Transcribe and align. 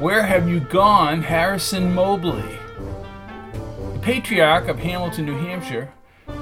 Where 0.00 0.22
Have 0.22 0.48
You 0.48 0.60
Gone, 0.60 1.20
Harrison 1.20 1.92
Mobley? 1.92 2.58
The 3.92 3.98
patriarch 4.00 4.66
of 4.66 4.78
Hamilton, 4.78 5.26
New 5.26 5.36
Hampshire, 5.36 5.92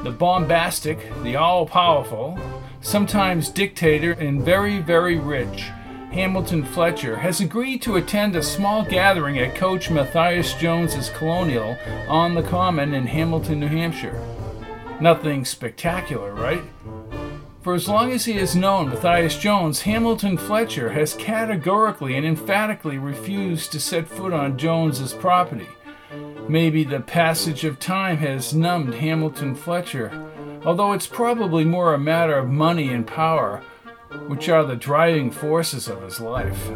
the 0.05 0.13
bombastic, 0.13 1.13
the 1.25 1.35
all 1.35 1.67
powerful, 1.67 2.39
sometimes 2.83 3.49
dictator, 3.51 4.13
and 4.13 4.45
very, 4.45 4.79
very 4.79 5.19
rich, 5.19 5.63
Hamilton 6.13 6.65
Fletcher, 6.65 7.17
has 7.17 7.41
agreed 7.41 7.83
to 7.83 7.97
attend 7.97 8.37
a 8.37 8.45
small 8.45 8.85
gathering 8.85 9.41
at 9.41 9.57
Coach 9.57 9.91
Matthias 9.91 10.55
Jones's 10.55 11.11
Colonial 11.11 11.77
on 12.09 12.37
the 12.37 12.45
Common 12.45 12.95
in 12.95 13.09
Hamilton, 13.09 13.59
New 13.59 13.67
Hampshire. 13.67 14.25
Nothing 15.01 15.45
spectacular, 15.45 16.33
right? 16.33 16.63
For 17.61 17.75
as 17.75 17.89
long 17.89 18.13
as 18.13 18.25
he 18.25 18.35
has 18.35 18.55
known 18.55 18.89
Matthias 18.89 19.37
Jones, 19.37 19.83
Hamilton 19.83 20.39
Fletcher 20.39 20.91
has 20.91 21.15
categorically 21.15 22.17
and 22.17 22.25
emphatically 22.25 22.99
refused 22.99 23.73
to 23.73 23.81
set 23.81 24.07
foot 24.07 24.33
on 24.33 24.57
Jones's 24.57 25.13
property. 25.13 25.67
Maybe 26.49 26.85
the 26.85 27.01
passage 27.01 27.65
of 27.65 27.81
time 27.81 28.19
has 28.19 28.55
numbed 28.55 28.95
Hamilton 28.95 29.57
Fletcher, 29.57 30.31
although 30.65 30.93
it's 30.93 31.09
probably 31.09 31.65
more 31.65 31.95
a 31.95 31.99
matter 31.99 32.39
of 32.39 32.49
money 32.49 32.89
and 32.91 33.07
power, 33.07 33.63
which 34.29 34.49
are 34.49 34.65
the 34.65 34.77
driving 34.77 35.31
forces 35.31 35.89
of 35.89 36.03
his 36.03 36.21
life. 36.21 36.71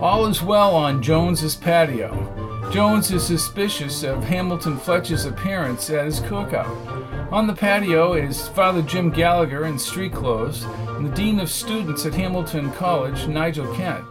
All 0.00 0.26
is 0.26 0.42
well 0.42 0.74
on 0.74 1.02
Jones's 1.02 1.56
patio. 1.56 2.70
Jones 2.70 3.10
is 3.10 3.26
suspicious 3.26 4.04
of 4.04 4.24
Hamilton 4.24 4.78
Fletcher's 4.78 5.26
appearance 5.26 5.90
at 5.90 6.06
his 6.06 6.20
cookout. 6.20 7.03
On 7.30 7.46
the 7.46 7.54
patio 7.54 8.14
is 8.14 8.48
Father 8.48 8.82
Jim 8.82 9.10
Gallagher 9.10 9.64
in 9.64 9.78
street 9.78 10.12
clothes 10.12 10.64
and 10.88 11.06
the 11.06 11.14
Dean 11.14 11.40
of 11.40 11.50
Students 11.50 12.06
at 12.06 12.14
Hamilton 12.14 12.70
College, 12.72 13.26
Nigel 13.26 13.74
Kent. 13.74 14.04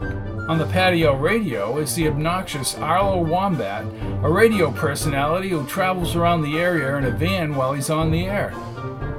On 0.50 0.58
the 0.58 0.66
patio 0.66 1.16
radio 1.16 1.78
is 1.78 1.96
the 1.96 2.08
obnoxious 2.08 2.76
Arlo 2.76 3.24
Wombat, 3.24 3.86
a 4.24 4.30
radio 4.30 4.72
personality 4.72 5.50
who 5.50 5.66
travels 5.68 6.16
around 6.16 6.42
the 6.42 6.58
area 6.58 6.98
in 6.98 7.06
a 7.06 7.12
van 7.12 7.56
while 7.56 7.74
he's 7.74 7.90
on 7.90 8.12
the 8.12 8.26
air. 8.26 8.54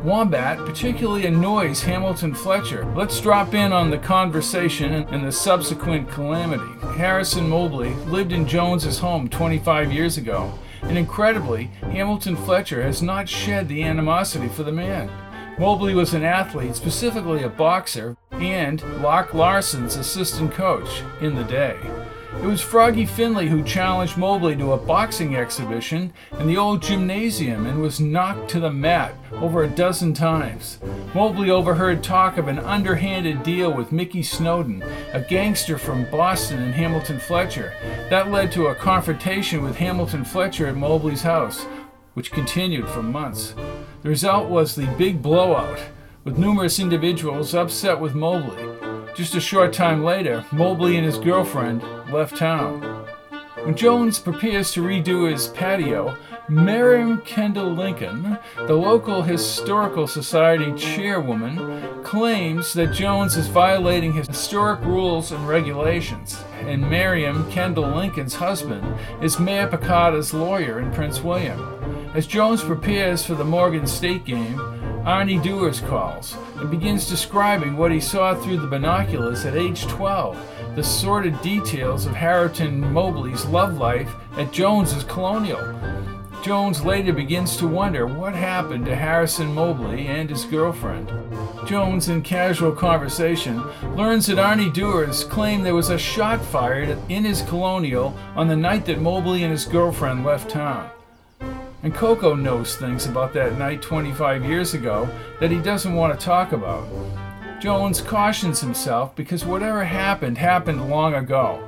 Wombat 0.02 0.58
particularly 0.58 1.24
annoys 1.24 1.82
Hamilton 1.82 2.34
Fletcher. 2.34 2.84
Let's 2.94 3.18
drop 3.20 3.54
in 3.54 3.72
on 3.72 3.90
the 3.90 3.96
conversation 3.96 4.92
and 4.92 5.24
the 5.24 5.32
subsequent 5.32 6.10
calamity. 6.10 6.78
Harrison 6.98 7.48
Mobley 7.48 7.94
lived 8.06 8.32
in 8.32 8.46
Jones's 8.46 8.98
home 8.98 9.28
25 9.28 9.90
years 9.90 10.18
ago, 10.18 10.52
and 10.88 10.98
incredibly, 10.98 11.64
Hamilton 11.82 12.36
Fletcher 12.36 12.82
has 12.82 13.02
not 13.02 13.28
shed 13.28 13.68
the 13.68 13.82
animosity 13.82 14.48
for 14.48 14.62
the 14.62 14.72
man. 14.72 15.10
Mobley 15.58 15.94
was 15.94 16.14
an 16.14 16.24
athlete, 16.24 16.74
specifically 16.74 17.42
a 17.42 17.48
boxer, 17.48 18.16
and 18.32 18.82
Lark 19.02 19.34
Larson's 19.34 19.96
assistant 19.96 20.52
coach 20.52 21.02
in 21.20 21.34
the 21.34 21.44
day. 21.44 21.76
It 22.42 22.46
was 22.46 22.60
Froggy 22.60 23.06
Finley 23.06 23.48
who 23.48 23.62
challenged 23.62 24.18
Mobley 24.18 24.54
to 24.56 24.72
a 24.72 24.76
boxing 24.76 25.34
exhibition 25.34 26.12
in 26.38 26.46
the 26.46 26.56
old 26.56 26.82
gymnasium 26.82 27.66
and 27.66 27.80
was 27.80 28.00
knocked 28.00 28.50
to 28.50 28.60
the 28.60 28.70
mat 28.70 29.14
over 29.32 29.62
a 29.62 29.68
dozen 29.68 30.12
times. 30.12 30.78
Mobley 31.14 31.50
overheard 31.50 32.02
talk 32.02 32.36
of 32.36 32.48
an 32.48 32.58
underhanded 32.58 33.42
deal 33.42 33.72
with 33.72 33.92
Mickey 33.92 34.22
Snowden, 34.22 34.82
a 35.12 35.20
gangster 35.20 35.78
from 35.78 36.10
Boston 36.10 36.62
and 36.62 36.74
Hamilton 36.74 37.18
Fletcher. 37.18 37.72
That 38.10 38.30
led 38.30 38.52
to 38.52 38.66
a 38.66 38.74
confrontation 38.74 39.62
with 39.62 39.76
Hamilton 39.76 40.24
Fletcher 40.24 40.66
at 40.66 40.76
Mobley's 40.76 41.22
house, 41.22 41.64
which 42.14 42.32
continued 42.32 42.88
for 42.88 43.02
months. 43.02 43.54
The 44.02 44.10
result 44.10 44.50
was 44.50 44.74
the 44.74 44.86
big 44.98 45.22
blowout, 45.22 45.80
with 46.24 46.38
numerous 46.38 46.78
individuals 46.78 47.54
upset 47.54 48.00
with 48.00 48.14
Mobley. 48.14 48.73
Just 49.14 49.36
a 49.36 49.40
short 49.40 49.72
time 49.72 50.02
later, 50.02 50.44
Mobley 50.50 50.96
and 50.96 51.06
his 51.06 51.18
girlfriend 51.18 51.84
left 52.10 52.36
town. 52.36 52.80
When 53.62 53.76
Jones 53.76 54.18
prepares 54.18 54.72
to 54.72 54.82
redo 54.82 55.30
his 55.30 55.46
patio, 55.48 56.16
Miriam 56.48 57.20
Kendall 57.22 57.70
Lincoln, 57.70 58.36
the 58.56 58.74
local 58.74 59.22
Historical 59.22 60.08
Society 60.08 60.74
chairwoman, 60.74 62.02
claims 62.02 62.72
that 62.72 62.92
Jones 62.92 63.36
is 63.36 63.46
violating 63.46 64.12
his 64.12 64.26
historic 64.26 64.80
rules 64.80 65.30
and 65.30 65.48
regulations, 65.48 66.42
and 66.62 66.90
Miriam 66.90 67.48
Kendall 67.52 67.94
Lincoln's 67.94 68.34
husband 68.34 68.84
is 69.22 69.38
Mayor 69.38 69.68
Picada's 69.68 70.34
lawyer 70.34 70.80
in 70.80 70.90
Prince 70.90 71.22
William. 71.22 71.83
As 72.14 72.28
Jones 72.28 72.62
prepares 72.62 73.26
for 73.26 73.34
the 73.34 73.42
Morgan 73.42 73.88
State 73.88 74.24
game, 74.24 74.56
Arnie 75.04 75.42
Dewars 75.42 75.80
calls 75.80 76.36
and 76.58 76.70
begins 76.70 77.08
describing 77.08 77.76
what 77.76 77.90
he 77.90 77.98
saw 77.98 78.36
through 78.36 78.58
the 78.58 78.68
binoculars 78.68 79.44
at 79.44 79.56
age 79.56 79.84
12, 79.88 80.76
the 80.76 80.84
sordid 80.84 81.42
details 81.42 82.06
of 82.06 82.14
Harrison 82.14 82.92
Mobley's 82.92 83.44
love 83.46 83.78
life 83.78 84.14
at 84.36 84.52
Jones's 84.52 85.02
Colonial. 85.02 85.76
Jones 86.44 86.84
later 86.84 87.12
begins 87.12 87.56
to 87.56 87.66
wonder 87.66 88.06
what 88.06 88.36
happened 88.36 88.86
to 88.86 88.94
Harrison 88.94 89.52
Mobley 89.52 90.06
and 90.06 90.30
his 90.30 90.44
girlfriend. 90.44 91.12
Jones, 91.66 92.08
in 92.08 92.22
casual 92.22 92.70
conversation, 92.70 93.60
learns 93.96 94.26
that 94.28 94.38
Arnie 94.38 94.72
Dewars 94.72 95.24
claimed 95.24 95.66
there 95.66 95.74
was 95.74 95.90
a 95.90 95.98
shot 95.98 96.44
fired 96.44 96.96
in 97.08 97.24
his 97.24 97.42
colonial 97.42 98.16
on 98.36 98.46
the 98.46 98.54
night 98.54 98.84
that 98.84 99.00
Mobley 99.00 99.42
and 99.42 99.50
his 99.50 99.64
girlfriend 99.64 100.24
left 100.24 100.48
town. 100.48 100.93
And 101.84 101.94
Coco 101.94 102.34
knows 102.34 102.76
things 102.76 103.04
about 103.04 103.34
that 103.34 103.58
night 103.58 103.82
25 103.82 104.42
years 104.46 104.72
ago 104.72 105.06
that 105.38 105.50
he 105.50 105.58
doesn't 105.58 105.94
want 105.94 106.18
to 106.18 106.24
talk 106.24 106.52
about. 106.52 106.88
Jones 107.60 108.00
cautions 108.00 108.62
himself 108.62 109.14
because 109.14 109.44
whatever 109.44 109.84
happened 109.84 110.38
happened 110.38 110.88
long 110.88 111.14
ago. 111.14 111.62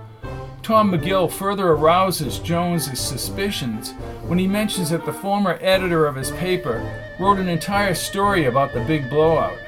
Tom 0.63 0.91
McGill 0.91 1.31
further 1.31 1.69
arouses 1.69 2.39
Jones's 2.39 2.99
suspicions 2.99 3.93
when 4.27 4.39
he 4.39 4.47
mentions 4.47 4.89
that 4.89 5.05
the 5.05 5.13
former 5.13 5.59
editor 5.61 6.07
of 6.07 6.17
his 6.17 6.31
paper 6.33 6.81
wrote 7.21 7.39
an 7.39 7.49
entire 7.49 7.95
story 7.95 8.47
about 8.47 8.73
the 8.73 8.85
big 8.87 9.11
blowout. 9.11 9.59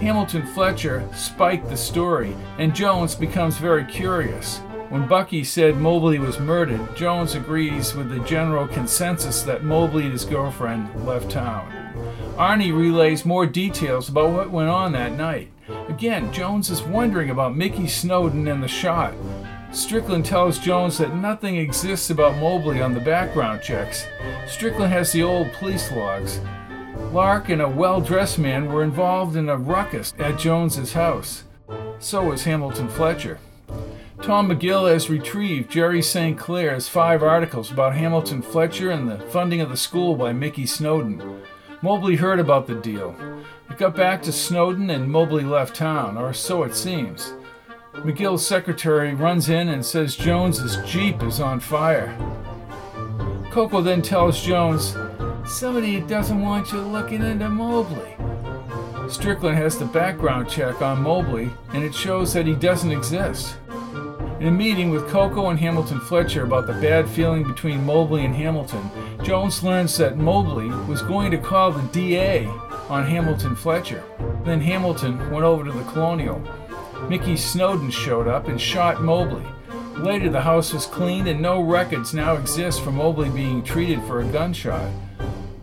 Hamilton 0.00 0.46
Fletcher 0.46 1.08
spiked 1.14 1.70
the 1.70 1.76
story, 1.76 2.36
and 2.58 2.74
Jones 2.74 3.14
becomes 3.14 3.56
very 3.56 3.84
curious. 3.86 4.60
When 4.90 5.06
Bucky 5.06 5.44
said 5.44 5.76
Mobley 5.76 6.18
was 6.18 6.40
murdered, 6.40 6.96
Jones 6.96 7.36
agrees 7.36 7.94
with 7.94 8.10
the 8.10 8.18
general 8.24 8.66
consensus 8.66 9.42
that 9.42 9.62
Mobley 9.62 10.02
and 10.02 10.12
his 10.12 10.24
girlfriend 10.24 11.06
left 11.06 11.30
town. 11.30 11.70
Arnie 12.36 12.76
relays 12.76 13.24
more 13.24 13.46
details 13.46 14.08
about 14.08 14.32
what 14.32 14.50
went 14.50 14.68
on 14.68 14.90
that 14.90 15.12
night. 15.12 15.52
Again, 15.88 16.32
Jones 16.32 16.70
is 16.70 16.82
wondering 16.82 17.30
about 17.30 17.56
Mickey 17.56 17.86
Snowden 17.86 18.48
and 18.48 18.60
the 18.60 18.66
shot. 18.66 19.14
Strickland 19.70 20.24
tells 20.24 20.58
Jones 20.58 20.98
that 20.98 21.14
nothing 21.14 21.58
exists 21.58 22.10
about 22.10 22.38
Mobley 22.38 22.82
on 22.82 22.92
the 22.92 22.98
background 22.98 23.62
checks. 23.62 24.08
Strickland 24.48 24.92
has 24.92 25.12
the 25.12 25.22
old 25.22 25.52
police 25.52 25.92
logs. 25.92 26.40
Lark 27.12 27.48
and 27.48 27.62
a 27.62 27.68
well 27.68 28.00
dressed 28.00 28.40
man 28.40 28.66
were 28.66 28.82
involved 28.82 29.36
in 29.36 29.50
a 29.50 29.56
ruckus 29.56 30.12
at 30.18 30.36
Jones's 30.36 30.94
house. 30.94 31.44
So 32.00 32.24
was 32.24 32.42
Hamilton 32.42 32.88
Fletcher. 32.88 33.38
Tom 34.22 34.50
McGill 34.50 34.92
has 34.92 35.08
retrieved 35.08 35.70
Jerry 35.70 36.02
St. 36.02 36.38
Clair's 36.38 36.88
five 36.88 37.22
articles 37.22 37.70
about 37.70 37.96
Hamilton 37.96 38.42
Fletcher 38.42 38.90
and 38.90 39.08
the 39.08 39.18
funding 39.18 39.62
of 39.62 39.70
the 39.70 39.78
school 39.78 40.14
by 40.14 40.32
Mickey 40.32 40.66
Snowden. 40.66 41.42
Mobley 41.80 42.16
heard 42.16 42.38
about 42.38 42.66
the 42.66 42.74
deal. 42.74 43.16
It 43.70 43.78
got 43.78 43.96
back 43.96 44.22
to 44.22 44.32
Snowden 44.32 44.90
and 44.90 45.10
Mobley 45.10 45.42
left 45.42 45.74
town, 45.74 46.18
or 46.18 46.34
so 46.34 46.64
it 46.64 46.74
seems. 46.74 47.32
McGill's 47.94 48.46
secretary 48.46 49.14
runs 49.14 49.48
in 49.48 49.70
and 49.70 49.84
says 49.84 50.16
Jones's 50.16 50.76
Jeep 50.88 51.22
is 51.22 51.40
on 51.40 51.58
fire. 51.58 52.14
Coco 53.50 53.80
then 53.80 54.02
tells 54.02 54.42
Jones, 54.42 54.96
Somebody 55.46 55.98
doesn't 56.00 56.42
want 56.42 56.72
you 56.72 56.80
looking 56.80 57.22
into 57.22 57.48
Mobley. 57.48 58.16
Strickland 59.08 59.56
has 59.56 59.78
the 59.78 59.86
background 59.86 60.48
check 60.48 60.82
on 60.82 61.02
Mobley, 61.02 61.50
and 61.72 61.82
it 61.82 61.94
shows 61.94 62.34
that 62.34 62.46
he 62.46 62.54
doesn't 62.54 62.92
exist. 62.92 63.56
In 64.40 64.46
a 64.46 64.50
meeting 64.50 64.88
with 64.88 65.06
Coco 65.10 65.50
and 65.50 65.60
Hamilton 65.60 66.00
Fletcher 66.00 66.44
about 66.44 66.66
the 66.66 66.72
bad 66.72 67.06
feeling 67.06 67.44
between 67.44 67.84
Mobley 67.84 68.24
and 68.24 68.34
Hamilton, 68.34 68.90
Jones 69.22 69.62
learns 69.62 69.98
that 69.98 70.16
Mobley 70.16 70.68
was 70.88 71.02
going 71.02 71.30
to 71.32 71.36
call 71.36 71.72
the 71.72 71.82
DA 71.88 72.46
on 72.88 73.04
Hamilton 73.04 73.54
Fletcher. 73.54 74.02
Then 74.46 74.62
Hamilton 74.62 75.30
went 75.30 75.44
over 75.44 75.62
to 75.62 75.70
the 75.70 75.84
Colonial. 75.92 76.42
Mickey 77.06 77.36
Snowden 77.36 77.90
showed 77.90 78.28
up 78.28 78.48
and 78.48 78.58
shot 78.58 79.02
Mobley. 79.02 79.44
Later, 79.98 80.30
the 80.30 80.40
house 80.40 80.72
was 80.72 80.86
cleaned 80.86 81.28
and 81.28 81.42
no 81.42 81.60
records 81.60 82.14
now 82.14 82.34
exist 82.36 82.80
for 82.80 82.92
Mobley 82.92 83.28
being 83.28 83.62
treated 83.62 84.02
for 84.04 84.22
a 84.22 84.32
gunshot. 84.32 84.90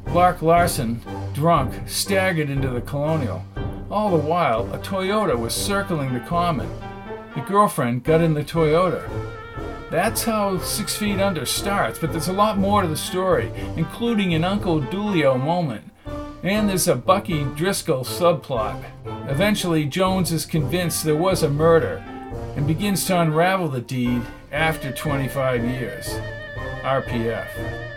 Lark 0.09 0.44
Larson, 0.44 1.01
drunk, 1.33 1.89
staggered 1.89 2.51
into 2.51 2.69
the 2.69 2.81
Colonial. 2.81 3.44
All 3.89 4.12
the 4.12 4.23
while, 4.23 4.71
a 4.71 4.77
Toyota 4.77 5.35
was 5.35 5.56
circling 5.56 6.13
the 6.13 6.19
common. 6.19 6.69
The 7.37 7.43
girlfriend 7.43 8.03
got 8.03 8.21
in 8.21 8.33
the 8.33 8.43
Toyota. 8.43 9.07
That's 9.91 10.23
how 10.23 10.57
Six 10.57 10.97
Feet 10.97 11.19
Under 11.19 11.45
starts, 11.45 11.99
but 11.99 12.11
there's 12.11 12.29
a 12.29 12.33
lot 12.33 12.57
more 12.57 12.81
to 12.81 12.87
the 12.87 12.97
story, 12.97 13.51
including 13.75 14.33
an 14.33 14.43
Uncle 14.43 14.81
Dulio 14.81 15.39
moment. 15.39 15.91
And 16.41 16.67
there's 16.67 16.87
a 16.87 16.95
Bucky 16.95 17.43
Driscoll 17.55 18.03
subplot. 18.03 18.83
Eventually, 19.29 19.85
Jones 19.85 20.31
is 20.31 20.47
convinced 20.47 21.03
there 21.03 21.15
was 21.15 21.43
a 21.43 21.49
murder, 21.49 21.97
and 22.55 22.65
begins 22.65 23.05
to 23.05 23.19
unravel 23.21 23.67
the 23.67 23.81
deed 23.81 24.23
after 24.51 24.91
25 24.91 25.63
years. 25.63 26.07
RPF. 26.81 27.96